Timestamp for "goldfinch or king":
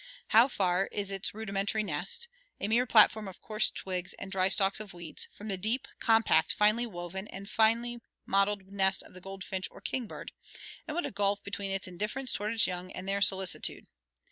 9.21-10.07